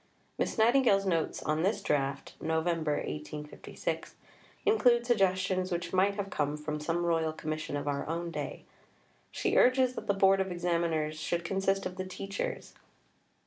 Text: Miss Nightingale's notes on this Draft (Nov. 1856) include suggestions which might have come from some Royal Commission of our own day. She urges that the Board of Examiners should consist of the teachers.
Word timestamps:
Miss 0.39 0.57
Nightingale's 0.57 1.05
notes 1.05 1.43
on 1.43 1.61
this 1.61 1.83
Draft 1.83 2.33
(Nov. 2.41 2.65
1856) 2.65 4.15
include 4.65 5.05
suggestions 5.05 5.71
which 5.71 5.93
might 5.93 6.15
have 6.15 6.31
come 6.31 6.57
from 6.57 6.79
some 6.79 7.05
Royal 7.05 7.31
Commission 7.31 7.77
of 7.77 7.87
our 7.87 8.07
own 8.07 8.31
day. 8.31 8.63
She 9.29 9.57
urges 9.57 9.93
that 9.93 10.07
the 10.07 10.15
Board 10.15 10.41
of 10.41 10.51
Examiners 10.51 11.19
should 11.19 11.43
consist 11.45 11.85
of 11.85 11.97
the 11.97 12.05
teachers. 12.05 12.73